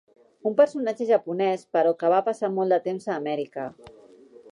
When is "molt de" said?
2.55-2.81